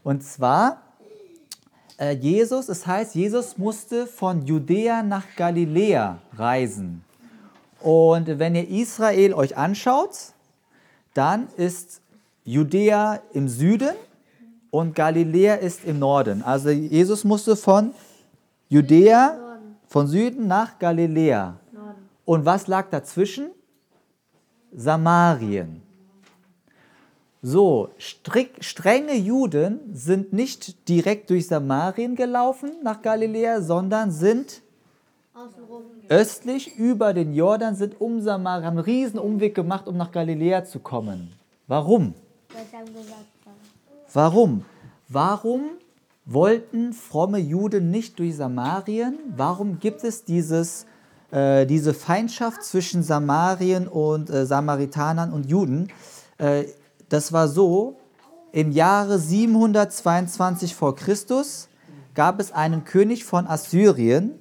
Und 0.04 0.24
zwar, 0.24 0.84
äh, 1.98 2.12
Jesus, 2.12 2.70
es 2.70 2.86
heißt, 2.86 3.16
Jesus 3.16 3.58
musste 3.58 4.06
von 4.08 4.46
Judäa 4.46 5.02
nach 5.04 5.24
Galiläa 5.36 6.20
reisen. 6.36 7.04
Und 7.82 8.40
wenn 8.40 8.56
ihr 8.56 8.68
Israel 8.68 9.34
euch 9.34 9.58
anschaut, 9.58 10.34
dann 11.14 11.48
ist 11.58 12.02
Judäa 12.44 13.20
im 13.34 13.48
Süden 13.48 13.96
und 14.70 14.96
Galiläa 14.96 15.56
ist 15.56 15.86
im 15.86 16.00
Norden. 16.00 16.44
Also 16.44 16.70
Jesus 16.70 17.24
musste 17.24 17.56
von 17.56 17.94
Judäa, 18.70 19.60
von 19.88 20.08
Süden 20.08 20.48
nach 20.48 20.78
Galiläa. 20.78 21.56
Und 22.26 22.46
was 22.46 22.68
lag 22.68 22.90
dazwischen? 22.90 23.50
Samarien. 24.72 25.82
So, 27.50 27.92
strick, 27.98 28.58
strenge 28.60 29.16
Juden 29.16 29.80
sind 29.94 30.34
nicht 30.34 30.90
direkt 30.90 31.30
durch 31.30 31.48
Samarien 31.48 32.18
gelaufen 32.18 32.72
nach 32.84 33.02
Galiläa, 33.02 33.62
sondern 33.62 34.12
sind 34.12 34.62
östlich 36.10 36.76
über 36.76 37.14
den 37.14 37.34
Jordan, 37.34 37.74
sind 37.74 38.02
um 38.02 38.20
Samarien, 38.20 38.66
haben 38.66 38.78
einen 38.78 38.86
riesen 38.86 39.18
Umweg 39.18 39.56
gemacht, 39.56 39.88
um 39.88 39.96
nach 39.96 40.12
Galiläa 40.12 40.66
zu 40.66 40.80
kommen. 40.80 41.32
Warum? 41.68 42.16
Warum? 44.12 44.66
Warum 45.08 45.62
wollten 46.26 46.92
fromme 46.92 47.38
Juden 47.40 47.92
nicht 47.92 48.20
durch 48.20 48.36
Samarien? 48.36 49.20
Warum 49.38 49.80
gibt 49.80 50.04
es 50.04 50.26
dieses, 50.26 50.86
äh, 51.32 51.66
diese 51.66 51.94
Feindschaft 51.94 52.62
zwischen 52.64 53.04
Samarien 53.04 53.88
und 53.88 54.30
äh, 54.30 54.46
Samaritanern 54.46 55.32
und 55.32 55.46
Juden? 55.46 55.88
Äh, 56.40 56.66
das 57.10 57.32
war 57.32 57.48
so, 57.48 57.98
im 58.52 58.72
Jahre 58.72 59.20
722 59.20 60.76
vor 60.76 60.96
Christus 60.96 61.70
gab 62.14 62.40
es 62.40 62.52
einen 62.52 62.86
König 62.86 63.24
von 63.24 63.46
Assyrien 63.46 64.40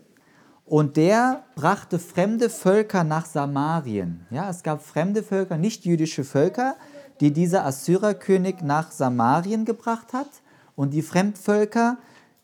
und 0.65 0.97
der 0.97 1.45
brachte 1.55 1.99
fremde 1.99 2.51
Völker 2.51 3.05
nach 3.05 3.27
Samarien. 3.27 4.27
Ja, 4.31 4.49
es 4.51 4.63
gab 4.63 4.83
fremde 4.83 5.23
Völker, 5.23 5.59
nicht 5.59 5.85
jüdische 5.85 6.25
Völker, 6.25 6.77
die 7.21 7.33
dieser 7.33 7.65
Assyrerkönig 7.65 8.63
nach 8.63 8.91
Samarien 8.91 9.65
gebracht 9.65 10.13
hat. 10.13 10.29
Und 10.75 10.93
die 10.93 11.03
Fremdvölker, 11.03 11.99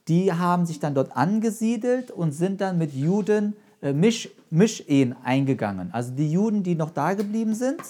die 0.08 0.32
haben 0.32 0.66
sich 0.66 0.80
dann 0.80 0.94
dort 0.94 1.16
angesiedelt 1.16 2.10
und 2.10 2.32
sind 2.32 2.60
dann 2.60 2.78
mit 2.78 2.94
Juden 2.94 3.54
äh, 3.82 3.92
Misch, 3.92 4.30
Mischehen 4.50 5.14
eingegangen. 5.24 5.90
Also 5.92 6.12
die 6.12 6.30
Juden, 6.30 6.62
die 6.62 6.74
noch 6.74 6.90
da 6.90 7.14
geblieben 7.14 7.54
sind, 7.54 7.80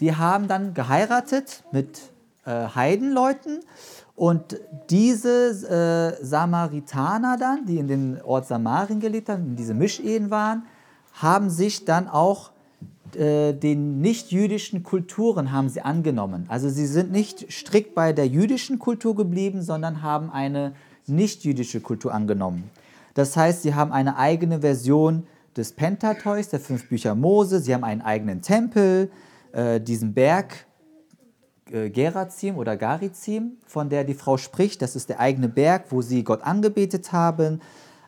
die 0.00 0.16
haben 0.16 0.48
dann 0.48 0.74
geheiratet 0.74 1.64
mit 1.72 2.00
äh, 2.44 2.66
Heidenleuten 2.74 3.60
und 4.16 4.58
diese 4.90 6.18
äh, 6.20 6.24
Samaritaner 6.24 7.36
dann, 7.38 7.66
die 7.66 7.78
in 7.78 7.88
den 7.88 8.20
Ort 8.22 8.46
Samarien 8.46 9.00
gelebt 9.00 9.28
haben, 9.28 9.46
in 9.46 9.56
diese 9.56 9.74
Mischehen 9.74 10.30
waren, 10.30 10.64
haben 11.14 11.50
sich 11.50 11.84
dann 11.84 12.08
auch 12.08 12.50
äh, 13.14 13.52
den 13.52 14.00
nicht-jüdischen 14.00 14.82
Kulturen 14.82 15.52
haben 15.52 15.68
sie 15.68 15.80
angenommen. 15.82 16.46
Also 16.48 16.68
sie 16.68 16.86
sind 16.86 17.10
nicht 17.12 17.50
strikt 17.52 17.94
bei 17.94 18.12
der 18.12 18.26
jüdischen 18.26 18.78
Kultur 18.78 19.16
geblieben, 19.16 19.62
sondern 19.62 20.02
haben 20.02 20.30
eine 20.30 20.72
nicht-jüdische 21.06 21.80
Kultur 21.80 22.14
angenommen. 22.14 22.70
Das 23.14 23.36
heißt, 23.36 23.62
sie 23.62 23.74
haben 23.74 23.92
eine 23.92 24.16
eigene 24.16 24.60
Version 24.60 25.26
des 25.56 25.72
Pentateuchs, 25.72 26.48
der 26.48 26.60
fünf 26.60 26.88
Bücher 26.88 27.14
Mose, 27.14 27.60
sie 27.60 27.74
haben 27.74 27.84
einen 27.84 28.02
eigenen 28.02 28.42
Tempel, 28.42 29.10
äh, 29.52 29.80
diesen 29.80 30.14
Berg 30.14 30.66
äh, 31.70 31.90
Gerazim 31.90 32.56
oder 32.56 32.76
Garizim, 32.76 33.58
von 33.66 33.88
der 33.88 34.04
die 34.04 34.14
Frau 34.14 34.36
spricht, 34.36 34.82
das 34.82 34.96
ist 34.96 35.08
der 35.08 35.20
eigene 35.20 35.48
Berg, 35.48 35.86
wo 35.90 36.02
sie 36.02 36.24
Gott 36.24 36.42
angebetet 36.42 37.12
haben. 37.12 37.60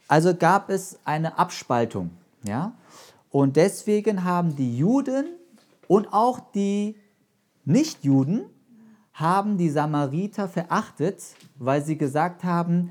Also 0.08 0.34
gab 0.34 0.68
es 0.70 0.99
eine 1.04 1.38
Abspaltung. 1.38 2.11
Ja? 2.44 2.72
Und 3.30 3.56
deswegen 3.56 4.25
haben 4.25 4.56
die 4.56 4.76
Juden 4.76 5.26
und 5.88 6.12
auch 6.12 6.40
die 6.54 6.96
Nichtjuden 7.64 8.44
haben 9.12 9.58
die 9.58 9.70
Samariter 9.70 10.49
verachtet, 10.49 11.22
weil 11.58 11.82
sie 11.84 11.96
gesagt 11.96 12.44
haben, 12.44 12.90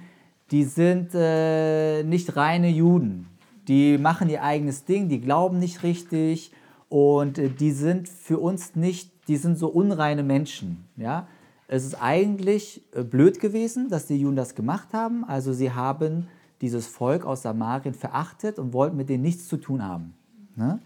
die 0.51 0.63
sind 0.63 1.09
äh, 1.13 2.03
nicht 2.03 2.35
reine 2.35 2.69
Juden. 2.69 3.27
Die 3.67 3.97
machen 3.97 4.29
ihr 4.29 4.43
eigenes 4.43 4.85
Ding, 4.85 5.09
die 5.09 5.19
glauben 5.19 5.59
nicht 5.59 5.83
richtig 5.83 6.51
und 6.91 7.37
äh, 7.37 7.49
die 7.49 7.71
sind 7.71 8.09
für 8.09 8.37
uns 8.37 8.75
nicht, 8.75 9.13
die 9.29 9.37
sind 9.37 9.57
so 9.57 9.69
unreine 9.69 10.23
Menschen. 10.23 10.83
Ja? 10.97 11.25
Es 11.69 11.85
ist 11.85 11.95
eigentlich 11.95 12.83
äh, 12.93 13.03
blöd 13.03 13.39
gewesen, 13.39 13.87
dass 13.87 14.07
die 14.07 14.17
Juden 14.17 14.35
das 14.35 14.55
gemacht 14.55 14.89
haben. 14.91 15.23
Also 15.23 15.53
sie 15.53 15.71
haben 15.71 16.27
dieses 16.59 16.87
Volk 16.87 17.25
aus 17.25 17.43
Samarien 17.43 17.93
verachtet 17.93 18.59
und 18.59 18.73
wollten 18.73 18.97
mit 18.97 19.07
denen 19.07 19.23
nichts 19.23 19.47
zu 19.47 19.55
tun 19.55 19.87
haben. 19.87 20.15
Ne? 20.57 20.81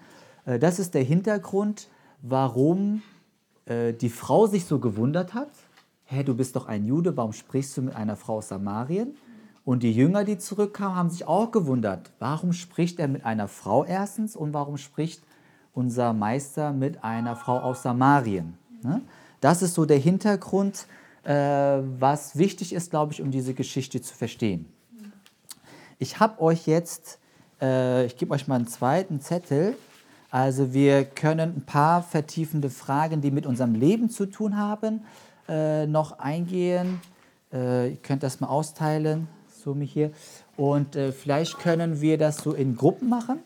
Äh, 0.45 0.59
das 0.59 0.77
ist 0.77 0.93
der 0.93 1.03
Hintergrund, 1.03 1.89
warum 2.21 3.01
die 3.67 4.09
Frau 4.09 4.45
sich 4.45 4.65
so 4.65 4.77
gewundert 4.77 5.33
hat. 5.33 5.49
Hä, 6.03 6.23
du 6.23 6.35
bist 6.35 6.55
doch 6.55 6.67
ein 6.67 6.85
Jude, 6.85 7.17
warum 7.17 7.33
sprichst 7.33 7.75
du 7.75 7.81
mit 7.81 7.95
einer 7.95 8.15
Frau 8.15 8.35
aus 8.35 8.49
Samarien? 8.49 9.15
Und 9.63 9.81
die 9.81 9.91
Jünger, 9.91 10.23
die 10.23 10.37
zurückkamen, 10.37 10.95
haben 10.95 11.09
sich 11.09 11.27
auch 11.27 11.49
gewundert, 11.49 12.11
warum 12.19 12.53
spricht 12.53 12.99
er 12.99 13.07
mit 13.07 13.25
einer 13.25 13.47
Frau 13.47 13.83
erstens 13.83 14.35
und 14.35 14.53
warum 14.53 14.77
spricht 14.77 15.23
unser 15.75 16.13
Meister 16.13 16.73
mit 16.73 17.03
einer 17.03 17.35
Frau 17.35 17.59
aus 17.59 17.83
Samarien? 17.83 18.57
Ne? 18.81 19.01
Das 19.41 19.61
ist 19.61 19.75
so 19.75 19.85
der 19.85 19.97
Hintergrund, 19.97 20.87
äh, 21.23 21.31
was 21.31 22.37
wichtig 22.37 22.73
ist, 22.73 22.89
glaube 22.89 23.13
ich, 23.13 23.21
um 23.21 23.29
diese 23.29 23.53
Geschichte 23.53 24.01
zu 24.01 24.15
verstehen. 24.15 24.65
Ich 25.99 26.19
habe 26.19 26.41
euch 26.41 26.65
jetzt 26.65 27.19
äh, 27.61 28.05
ich 28.05 28.17
gebe 28.17 28.33
euch 28.33 28.47
mal 28.47 28.55
einen 28.55 28.67
zweiten 28.67 29.21
Zettel. 29.21 29.77
Also 30.29 30.73
wir 30.73 31.05
können 31.05 31.55
ein 31.57 31.65
paar 31.65 32.03
vertiefende 32.03 32.69
Fragen, 32.69 33.21
die 33.21 33.31
mit 33.31 33.45
unserem 33.45 33.73
Leben 33.73 34.09
zu 34.09 34.25
tun 34.25 34.57
haben, 34.57 35.01
äh, 35.47 35.85
noch 35.85 36.19
eingehen. 36.19 36.99
Ihr 37.53 37.95
könnt 38.03 38.21
das 38.21 38.41
mal 38.41 38.47
austeilen, 38.47 39.29
so 39.63 39.73
mich 39.73 39.93
hier. 39.93 40.11
Und 40.57 40.97
vielleicht 40.97 41.57
können 41.59 42.01
wir 42.01 42.17
das 42.17 42.37
so 42.39 42.51
in 42.51 42.75
Gruppen 42.75 43.07
machen. 43.07 43.39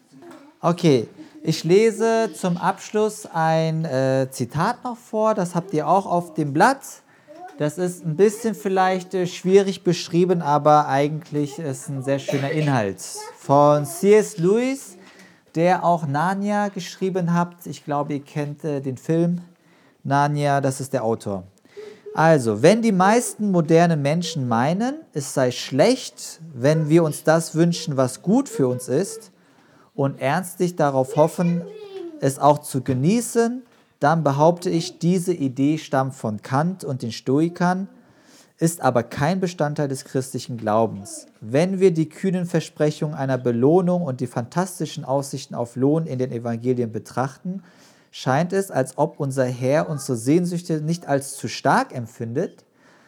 Okay, 0.62 1.08
ich 1.42 1.64
lese 1.64 2.32
zum 2.34 2.58
Abschluss 2.58 3.26
ein 3.32 3.86
äh, 3.86 4.28
Zitat 4.30 4.84
noch 4.84 4.98
vor. 4.98 5.34
Das 5.34 5.56
habt 5.56 5.74
ihr 5.74 5.88
auch 5.88 6.06
auf 6.06 6.34
dem 6.34 6.54
Blatt. 6.54 6.82
Das 7.58 7.78
ist 7.78 8.06
ein 8.06 8.16
bisschen 8.16 8.56
vielleicht 8.56 9.14
äh, 9.14 9.26
schwierig 9.26 9.84
beschrieben, 9.84 10.42
aber 10.42 10.88
eigentlich 10.88 11.60
ist 11.60 11.90
ein 11.90 12.04
sehr 12.04 12.20
schöner 12.20 12.52
Inhalt. 12.52 13.02
Von 13.38 13.86
C.S. 13.86 14.38
Lewis, 14.38 14.98
der 15.56 15.84
auch 15.84 16.08
Narnia 16.08 16.70
geschrieben 16.70 17.34
hat. 17.34 17.56
Ich 17.66 17.86
glaube, 17.86 18.14
ihr 18.14 18.24
kennt 18.24 18.64
äh, 18.64 18.82
den 18.82 18.98
Film 18.98 19.42
Narnia, 20.04 20.62
das 20.62 20.82
ist 20.82 20.94
der 20.94 21.04
Autor. 21.04 21.44
Also, 22.16 22.62
wenn 22.62 22.82
die 22.82 22.92
meisten 22.92 23.52
modernen 23.52 24.02
Menschen 24.02 24.48
meinen, 24.48 24.96
es 25.14 25.34
sei 25.34 25.52
schlecht, 25.52 26.42
wenn 26.54 26.90
wir 26.90 27.04
uns 27.04 27.24
das 27.24 27.56
wünschen, 27.56 27.98
was 27.98 28.22
gut 28.22 28.50
für 28.50 28.68
uns 28.68 28.88
ist, 28.88 29.32
und 30.00 30.22
ernstlich 30.22 30.78
darauf 30.78 31.18
hoffen, 31.18 31.62
es 32.22 32.40
auch 32.40 32.60
zu 32.60 32.82
genießen, 32.82 33.64
dann 34.00 34.24
behaupte 34.24 34.70
ich, 34.70 34.98
diese 34.98 35.34
Idee 35.34 35.78
stammt 35.78 36.16
von 36.16 36.42
Kant 36.42 36.86
und 36.86 37.02
den 37.02 37.12
Stoikern, 37.12 37.90
ist 38.60 38.80
aber 38.80 39.04
kein 39.04 39.42
Bestandteil 39.42 39.90
des 39.90 40.06
christlichen 40.06 40.56
Glaubens. 40.56 41.28
Wenn 41.42 41.82
wir 41.82 41.92
die 41.92 42.08
kühnen 42.08 42.46
Versprechungen 42.46 43.14
einer 43.14 43.38
Belohnung 43.38 44.04
und 44.04 44.22
die 44.22 44.28
fantastischen 44.28 45.04
Aussichten 45.04 45.54
auf 45.54 45.76
Lohn 45.76 46.06
in 46.06 46.18
den 46.18 46.32
Evangelien 46.32 46.94
betrachten, 46.94 47.62
scheint 48.10 48.54
es, 48.54 48.72
als 48.72 48.98
ob 48.98 49.20
unser 49.20 49.48
Herr 49.48 49.90
unsere 49.90 50.18
Sehnsüchte 50.18 50.80
nicht 50.80 51.08
als 51.08 51.36
zu 51.36 51.50
stark 51.50 51.94
empfindet, 51.94 52.64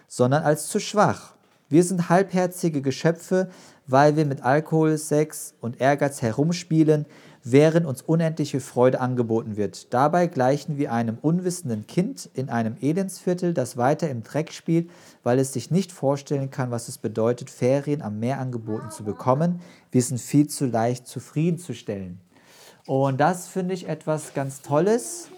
sondern 0.09 0.43
als 0.43 0.67
zu 0.67 0.81
schwach. 0.81 1.35
Wir 1.71 1.85
sind 1.85 2.09
halbherzige 2.09 2.81
Geschöpfe, 2.81 3.49
weil 3.87 4.17
wir 4.17 4.25
mit 4.25 4.43
Alkohol, 4.43 4.97
Sex 4.97 5.53
und 5.61 5.79
Ehrgeiz 5.79 6.21
herumspielen, 6.21 7.05
während 7.45 7.85
uns 7.85 8.01
unendliche 8.01 8.59
Freude 8.59 8.99
angeboten 8.99 9.55
wird. 9.55 9.93
Dabei 9.93 10.27
gleichen 10.27 10.77
wir 10.77 10.91
einem 10.91 11.17
unwissenden 11.21 11.87
Kind 11.87 12.29
in 12.33 12.49
einem 12.49 12.75
Elendsviertel, 12.81 13.53
das 13.53 13.77
weiter 13.77 14.09
im 14.09 14.21
Dreck 14.21 14.51
spielt, 14.51 14.89
weil 15.23 15.39
es 15.39 15.53
sich 15.53 15.71
nicht 15.71 15.93
vorstellen 15.93 16.51
kann, 16.51 16.71
was 16.71 16.89
es 16.89 16.97
bedeutet, 16.97 17.49
Ferien 17.49 18.01
am 18.01 18.19
Meer 18.19 18.39
angeboten 18.39 18.91
zu 18.91 19.05
bekommen. 19.05 19.61
Wir 19.91 20.01
sind 20.01 20.19
viel 20.19 20.47
zu 20.47 20.65
leicht 20.65 21.07
zufriedenzustellen. 21.07 22.19
Und 22.85 23.21
das 23.21 23.47
finde 23.47 23.75
ich 23.75 23.87
etwas 23.87 24.33
ganz 24.33 24.61
Tolles, 24.61 25.29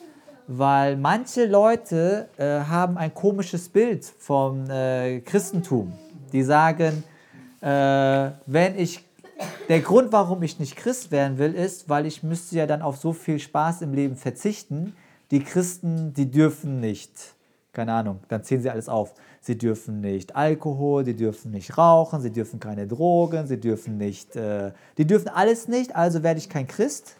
weil 0.47 0.97
manche 0.97 1.45
Leute 1.45 2.27
äh, 2.37 2.61
haben 2.61 2.97
ein 2.97 3.13
komisches 3.13 3.69
Bild 3.69 4.03
vom 4.03 4.67
äh, 4.67 5.19
Christentum. 5.21 5.93
Die 6.33 6.43
sagen, 6.43 7.03
äh, 7.61 8.31
wenn 8.45 8.77
ich 8.77 9.05
der 9.69 9.79
Grund, 9.79 10.11
warum 10.11 10.43
ich 10.43 10.59
nicht 10.59 10.75
Christ 10.75 11.11
werden 11.11 11.37
will, 11.37 11.53
ist, 11.53 11.89
weil 11.89 12.05
ich 12.05 12.23
müsste 12.23 12.57
ja 12.57 12.65
dann 12.65 12.81
auf 12.81 12.97
so 12.97 13.13
viel 13.13 13.39
Spaß 13.39 13.81
im 13.81 13.93
Leben 13.93 14.15
verzichten. 14.15 14.95
Die 15.31 15.43
Christen, 15.43 16.13
die 16.13 16.29
dürfen 16.29 16.79
nicht, 16.79 17.11
keine 17.71 17.93
Ahnung, 17.93 18.19
dann 18.27 18.43
zählen 18.43 18.61
sie 18.61 18.69
alles 18.69 18.89
auf. 18.89 19.13
Sie 19.41 19.57
dürfen 19.57 19.99
nicht 19.99 20.35
Alkohol, 20.35 21.05
sie 21.05 21.15
dürfen 21.15 21.51
nicht 21.51 21.77
rauchen, 21.77 22.21
sie 22.21 22.31
dürfen 22.31 22.59
keine 22.59 22.87
Drogen, 22.87 23.47
sie 23.47 23.59
dürfen 23.59 23.97
nicht, 23.97 24.35
äh, 24.35 24.71
die 24.97 25.05
dürfen 25.05 25.29
alles 25.29 25.67
nicht, 25.67 25.95
also 25.95 26.23
werde 26.23 26.39
ich 26.39 26.49
kein 26.49 26.67
Christ. 26.67 27.17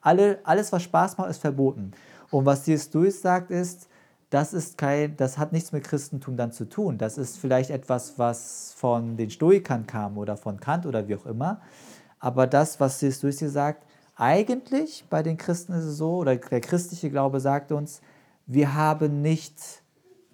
Alle, 0.00 0.38
alles, 0.44 0.72
was 0.72 0.82
Spaß 0.82 1.18
macht, 1.18 1.30
ist 1.30 1.38
verboten. 1.38 1.92
Und 2.30 2.44
was 2.44 2.64
C.S. 2.64 2.92
Lewis 2.92 3.20
sagt, 3.22 3.50
ist, 3.50 3.88
das, 4.30 4.52
ist 4.52 4.76
kein, 4.76 5.16
das 5.16 5.38
hat 5.38 5.52
nichts 5.52 5.72
mit 5.72 5.84
Christentum 5.84 6.36
dann 6.36 6.52
zu 6.52 6.68
tun. 6.68 6.98
Das 6.98 7.16
ist 7.18 7.38
vielleicht 7.38 7.70
etwas, 7.70 8.18
was 8.18 8.74
von 8.76 9.16
den 9.16 9.30
Stoikern 9.30 9.86
kam 9.86 10.18
oder 10.18 10.36
von 10.36 10.58
Kant 10.58 10.86
oder 10.86 11.06
wie 11.08 11.16
auch 11.16 11.26
immer. 11.26 11.60
Aber 12.18 12.46
das, 12.46 12.80
was. 12.80 13.00
Lewis 13.02 13.38
sagt, 13.38 13.86
eigentlich 14.16 15.04
bei 15.10 15.22
den 15.22 15.36
Christen 15.36 15.72
ist 15.74 15.84
es 15.84 15.96
so, 15.98 16.16
oder 16.16 16.36
der 16.36 16.60
christliche 16.60 17.10
Glaube 17.10 17.40
sagt 17.40 17.70
uns, 17.70 18.00
wir 18.46 18.74
haben 18.74 19.22
nicht 19.22 19.60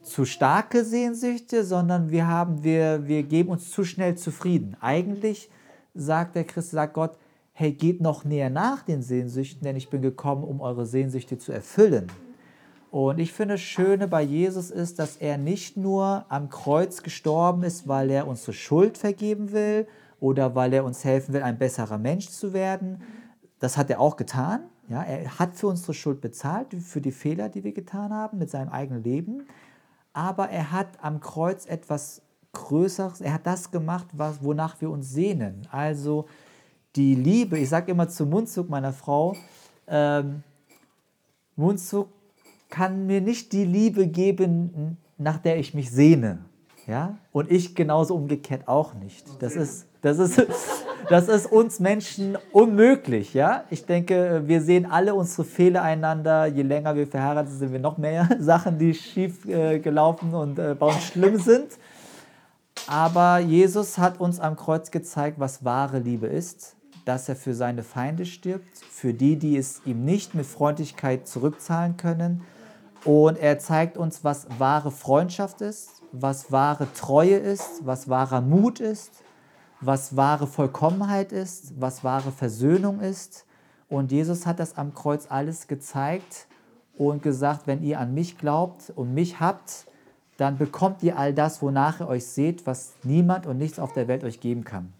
zu 0.02 0.24
starke 0.24 0.84
Sehnsüchte, 0.84 1.64
sondern 1.64 2.10
wir, 2.10 2.26
haben, 2.26 2.62
wir, 2.64 3.06
wir 3.06 3.22
geben 3.22 3.50
uns 3.50 3.70
zu 3.70 3.84
schnell 3.84 4.16
zufrieden. 4.16 4.76
Eigentlich 4.80 5.50
sagt 5.94 6.34
der 6.36 6.44
Christ, 6.44 6.70
sagt 6.70 6.94
Gott, 6.94 7.18
hey, 7.52 7.72
geht 7.72 8.00
noch 8.00 8.24
näher 8.24 8.50
nach 8.50 8.82
den 8.82 9.02
Sehnsüchten, 9.02 9.64
denn 9.64 9.76
ich 9.76 9.90
bin 9.90 10.02
gekommen, 10.02 10.44
um 10.44 10.60
eure 10.60 10.86
Sehnsüchte 10.86 11.38
zu 11.38 11.52
erfüllen. 11.52 12.08
Und 12.92 13.20
ich 13.20 13.32
finde, 13.32 13.54
das 13.54 13.62
Schöne 13.62 14.06
bei 14.06 14.20
Jesus 14.20 14.70
ist, 14.70 14.98
dass 14.98 15.16
er 15.16 15.38
nicht 15.38 15.78
nur 15.78 16.26
am 16.28 16.50
Kreuz 16.50 17.02
gestorben 17.02 17.62
ist, 17.62 17.88
weil 17.88 18.10
er 18.10 18.28
unsere 18.28 18.52
Schuld 18.52 18.98
vergeben 18.98 19.50
will 19.52 19.88
oder 20.20 20.54
weil 20.54 20.74
er 20.74 20.84
uns 20.84 21.02
helfen 21.02 21.32
will, 21.32 21.42
ein 21.42 21.56
besserer 21.56 21.96
Mensch 21.96 22.28
zu 22.28 22.52
werden. 22.52 23.00
Das 23.60 23.78
hat 23.78 23.88
er 23.88 23.98
auch 23.98 24.18
getan. 24.18 24.64
Ja, 24.90 25.02
er 25.04 25.38
hat 25.38 25.54
für 25.54 25.68
unsere 25.68 25.94
Schuld 25.94 26.20
bezahlt, 26.20 26.74
für 26.74 27.00
die 27.00 27.12
Fehler, 27.12 27.48
die 27.48 27.64
wir 27.64 27.72
getan 27.72 28.12
haben 28.12 28.36
mit 28.36 28.50
seinem 28.50 28.68
eigenen 28.68 29.02
Leben. 29.02 29.46
Aber 30.12 30.50
er 30.50 30.70
hat 30.70 30.88
am 31.00 31.20
Kreuz 31.20 31.64
etwas 31.64 32.20
Größeres, 32.52 33.22
er 33.22 33.32
hat 33.32 33.46
das 33.46 33.70
gemacht, 33.70 34.08
was, 34.12 34.44
wonach 34.44 34.78
wir 34.82 34.90
uns 34.90 35.08
sehnen. 35.08 35.66
Also 35.70 36.26
die 36.94 37.14
Liebe, 37.14 37.58
ich 37.58 37.70
sage 37.70 37.90
immer 37.90 38.10
zum 38.10 38.28
Mundzug 38.28 38.68
meiner 38.68 38.92
Frau, 38.92 39.34
ähm, 39.86 40.42
Mundzug 41.56 42.08
kann 42.72 43.06
mir 43.06 43.20
nicht 43.20 43.52
die 43.52 43.66
Liebe 43.66 44.06
geben, 44.06 44.96
nach 45.18 45.36
der 45.36 45.58
ich 45.58 45.74
mich 45.74 45.90
sehne. 45.90 46.38
Ja? 46.86 47.18
Und 47.30 47.50
ich 47.50 47.76
genauso 47.76 48.16
umgekehrt 48.16 48.66
auch 48.66 48.94
nicht. 48.94 49.26
Das 49.40 49.54
ist, 49.54 49.86
das 50.00 50.18
ist, 50.18 50.42
das 51.10 51.28
ist 51.28 51.52
uns 51.52 51.80
Menschen 51.80 52.38
unmöglich. 52.50 53.34
Ja? 53.34 53.64
Ich 53.68 53.84
denke, 53.84 54.44
wir 54.46 54.62
sehen 54.62 54.90
alle 54.90 55.14
unsere 55.14 55.44
Fehler 55.44 55.82
einander. 55.82 56.46
Je 56.46 56.62
länger 56.62 56.96
wir 56.96 57.06
verheiratet 57.06 57.50
sind, 57.50 57.58
sind 57.58 57.72
wir 57.72 57.78
noch 57.78 57.98
mehr 57.98 58.28
Sachen, 58.40 58.78
die 58.78 58.94
schief 58.94 59.44
äh, 59.44 59.78
gelaufen 59.78 60.34
und 60.34 60.58
äh, 60.58 60.74
bei 60.74 60.86
uns 60.86 61.04
schlimm 61.04 61.36
sind. 61.38 61.68
Aber 62.86 63.38
Jesus 63.38 63.98
hat 63.98 64.18
uns 64.18 64.40
am 64.40 64.56
Kreuz 64.56 64.90
gezeigt, 64.90 65.38
was 65.38 65.62
wahre 65.62 65.98
Liebe 65.98 66.26
ist 66.26 66.74
dass 67.04 67.28
er 67.28 67.36
für 67.36 67.54
seine 67.54 67.82
Feinde 67.82 68.26
stirbt, 68.26 68.78
für 68.78 69.12
die, 69.12 69.36
die 69.36 69.56
es 69.56 69.82
ihm 69.84 70.04
nicht 70.04 70.34
mit 70.34 70.46
Freundlichkeit 70.46 71.26
zurückzahlen 71.26 71.96
können. 71.96 72.42
Und 73.04 73.38
er 73.38 73.58
zeigt 73.58 73.98
uns, 73.98 74.22
was 74.22 74.46
wahre 74.58 74.90
Freundschaft 74.90 75.60
ist, 75.60 76.02
was 76.12 76.52
wahre 76.52 76.86
Treue 76.94 77.36
ist, 77.36 77.84
was 77.84 78.08
wahrer 78.08 78.40
Mut 78.40 78.78
ist, 78.78 79.10
was 79.80 80.16
wahre 80.16 80.46
Vollkommenheit 80.46 81.32
ist, 81.32 81.80
was 81.80 82.04
wahre 82.04 82.30
Versöhnung 82.30 83.00
ist. 83.00 83.44
Und 83.88 84.12
Jesus 84.12 84.46
hat 84.46 84.60
das 84.60 84.78
am 84.78 84.94
Kreuz 84.94 85.26
alles 85.28 85.66
gezeigt 85.66 86.46
und 86.96 87.22
gesagt, 87.22 87.66
wenn 87.66 87.82
ihr 87.82 87.98
an 87.98 88.14
mich 88.14 88.38
glaubt 88.38 88.92
und 88.94 89.12
mich 89.14 89.40
habt, 89.40 89.86
dann 90.36 90.56
bekommt 90.56 91.02
ihr 91.02 91.18
all 91.18 91.34
das, 91.34 91.60
wonach 91.60 92.00
ihr 92.00 92.08
euch 92.08 92.26
seht, 92.26 92.66
was 92.66 92.94
niemand 93.02 93.46
und 93.46 93.58
nichts 93.58 93.78
auf 93.78 93.92
der 93.92 94.08
Welt 94.08 94.24
euch 94.24 94.40
geben 94.40 94.64
kann. 94.64 94.92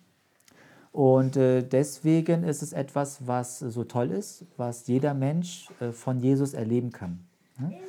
Und 0.93 1.37
äh, 1.37 1.63
deswegen 1.63 2.45
ist 2.45 2.63
es 2.63 2.73
etwas, 2.73 3.27
was 3.27 3.61
so 3.61 3.85
toll 3.85 4.11
ist, 4.11 4.45
was 4.57 4.87
jeder 4.89 5.15
Mensch 5.15 5.69
äh, 5.81 5.91
von 5.91 6.21
Jesus 6.21 6.53
erleben 6.53 6.93
kann. 6.93 7.21
Ne? 7.63 7.81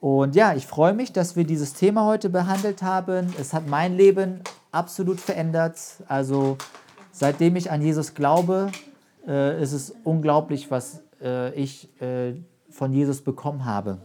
Und 0.00 0.34
ja, 0.34 0.54
ich 0.54 0.66
freue 0.66 0.94
mich, 0.94 1.12
dass 1.12 1.36
wir 1.36 1.44
dieses 1.44 1.74
Thema 1.74 2.04
heute 2.04 2.28
behandelt 2.28 2.82
haben. 2.82 3.32
Es 3.38 3.52
hat 3.52 3.68
mein 3.68 3.96
Leben 3.96 4.40
absolut 4.72 5.20
verändert. 5.20 5.78
Also 6.08 6.58
seitdem 7.12 7.54
ich 7.54 7.70
an 7.70 7.82
Jesus 7.82 8.14
glaube, 8.14 8.72
äh, 9.28 9.62
ist 9.62 9.72
es 9.72 9.94
unglaublich, 10.02 10.70
was 10.70 11.02
äh, 11.22 11.54
ich 11.54 11.88
äh, 12.02 12.34
von 12.68 12.92
Jesus 12.92 13.20
bekommen 13.20 13.64
habe. 13.64 13.98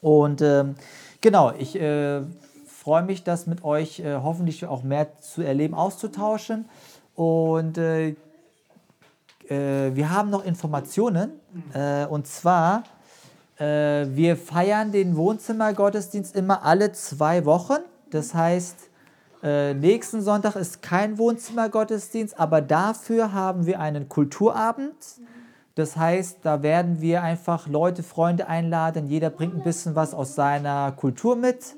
Und 0.00 0.42
ähm, 0.42 0.74
genau, 1.20 1.52
ich 1.56 1.80
äh, 1.80 2.22
freue 2.66 3.04
mich, 3.04 3.22
das 3.22 3.46
mit 3.46 3.62
euch 3.62 4.02
hoffentlich 4.04 4.66
auch 4.66 4.82
mehr 4.82 5.20
zu 5.20 5.42
erleben, 5.42 5.74
auszutauschen. 5.74 6.64
Und 7.14 7.78
äh, 7.78 8.16
äh, 9.50 9.94
wir 9.94 10.10
haben 10.10 10.30
noch 10.30 10.44
Informationen. 10.44 11.32
Äh, 11.74 12.06
und 12.06 12.26
zwar, 12.26 12.78
äh, 12.78 12.82
wir 13.64 14.36
feiern 14.36 14.90
den 14.90 15.16
Wohnzimmergottesdienst 15.16 16.34
immer 16.34 16.64
alle 16.64 16.92
zwei 16.92 17.44
Wochen. 17.44 17.78
Das 18.10 18.34
heißt, 18.34 18.90
äh, 19.42 19.74
nächsten 19.74 20.22
Sonntag 20.22 20.56
ist 20.56 20.82
kein 20.82 21.18
Wohnzimmergottesdienst, 21.18 22.38
aber 22.38 22.60
dafür 22.60 23.32
haben 23.32 23.66
wir 23.66 23.80
einen 23.80 24.08
Kulturabend. 24.08 24.94
Das 25.74 25.96
heißt, 25.96 26.38
da 26.42 26.62
werden 26.62 27.00
wir 27.00 27.22
einfach 27.22 27.66
Leute, 27.66 28.02
Freunde 28.02 28.48
einladen. 28.48 29.06
Jeder 29.06 29.30
bringt 29.30 29.54
ein 29.54 29.62
bisschen 29.62 29.94
was 29.94 30.12
aus 30.12 30.34
seiner 30.34 30.92
Kultur 30.92 31.36
mit. 31.36 31.74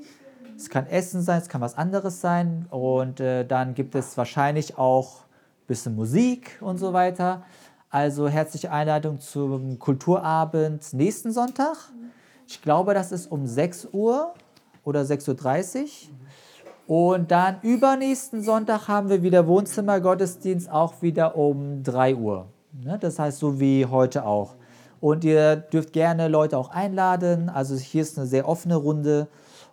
Es 0.57 0.71
kann 0.71 0.87
Essen 0.87 1.23
sein, 1.23 1.41
es 1.41 1.49
kann 1.49 1.61
was 1.61 1.77
anderes 1.77 2.21
sein. 2.21 2.67
Und 2.71 3.21
äh, 3.21 3.45
dann 3.45 3.75
gibt 3.75 3.95
es 3.95 4.17
wahrscheinlich 4.17 4.79
auch 4.79 5.23
bisschen 5.67 5.95
Musik 5.95 6.59
und 6.61 6.79
so 6.79 6.93
weiter. 6.93 7.45
Also 7.93 8.27
herzliche 8.27 8.73
Einladung 8.73 9.21
zum 9.21 9.79
Kulturabend 9.79 10.95
nächsten 10.95 11.31
Sonntag. 11.31 11.77
Ich 12.49 12.63
glaube, 12.63 12.95
das 12.95 13.13
ist 13.13 13.31
um 13.31 13.47
6 13.47 13.89
Uhr 13.93 14.33
oder 14.83 15.03
6.30 15.03 15.83
Uhr. 15.83 15.89
Und 16.87 17.31
dann 17.31 17.61
übernächsten 17.61 18.43
Sonntag 18.43 18.89
haben 18.89 19.11
wir 19.11 19.23
wieder 19.23 19.47
Wohnzimmergottesdienst, 19.47 20.71
auch 20.71 21.03
wieder 21.03 21.37
um 21.37 21.83
3 21.83 22.15
Uhr. 22.15 22.47
Ne, 22.83 22.97
das 22.99 23.19
heißt, 23.19 23.39
so 23.39 23.61
wie 23.61 23.85
heute 23.85 24.25
auch. 24.25 24.55
Und 25.03 25.23
ihr 25.23 25.57
dürft 25.57 25.93
gerne 25.93 26.29
Leute 26.29 26.57
auch 26.57 26.71
einladen. 26.71 27.51
Also 27.51 27.77
hier 27.77 28.01
ist 28.01 28.17
eine 28.17 28.27
sehr 28.27 28.49
offene 28.49 28.77
Runde. 28.77 29.29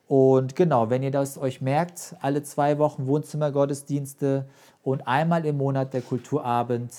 Und 0.09 0.57
genau, 0.57 0.89
wenn 0.89 1.03
ihr 1.03 1.11
das 1.11 1.37
euch 1.37 1.61
merkt, 1.61 2.17
alle 2.19 2.43
zwei 2.43 2.79
Wochen 2.79 3.07
Wohnzimmergottesdienste, 3.07 4.45
und 4.83 5.07
einmal 5.07 5.45
im 5.45 5.57
Monat 5.57 5.93
der 5.93 6.01
Kulturabend. 6.01 6.91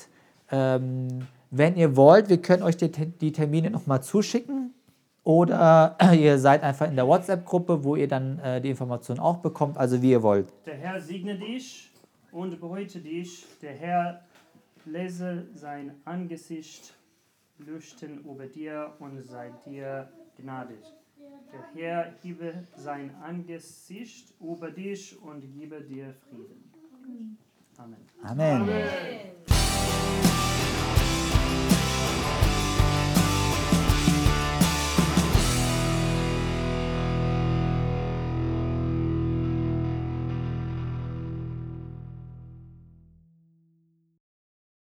Ähm, 0.50 1.26
wenn 1.50 1.76
ihr 1.76 1.96
wollt, 1.96 2.28
wir 2.28 2.40
können 2.40 2.62
euch 2.62 2.76
die, 2.76 2.90
die 2.90 3.32
Termine 3.32 3.70
nochmal 3.70 4.02
zuschicken 4.02 4.74
oder 5.24 5.96
ihr 6.14 6.38
seid 6.38 6.62
einfach 6.62 6.88
in 6.88 6.96
der 6.96 7.06
WhatsApp-Gruppe, 7.06 7.84
wo 7.84 7.96
ihr 7.96 8.08
dann 8.08 8.38
äh, 8.38 8.60
die 8.60 8.70
Informationen 8.70 9.20
auch 9.20 9.38
bekommt, 9.38 9.76
also 9.76 10.00
wie 10.02 10.10
ihr 10.12 10.22
wollt. 10.22 10.52
Der 10.66 10.76
Herr 10.76 11.00
segne 11.00 11.36
dich 11.36 11.90
und 12.32 12.60
behüte 12.60 13.00
dich. 13.00 13.46
Der 13.62 13.72
Herr 13.72 14.20
lese 14.84 15.46
sein 15.54 15.94
Angesicht 16.04 16.94
leuchten 17.58 18.24
über 18.24 18.46
dir 18.46 18.94
und 18.98 19.20
sei 19.22 19.52
dir 19.66 20.08
gnädig. 20.36 20.84
Der 21.52 21.64
Herr 21.74 22.12
gebe 22.22 22.64
sein 22.76 23.14
Angesicht 23.22 24.32
über 24.40 24.70
dich 24.70 25.20
und 25.20 25.42
gebe 25.52 25.82
dir 25.82 26.14
Frieden. 26.14 26.70
아멘. 27.82 27.96
아멘. 28.22 28.62
아멘. 28.62 29.44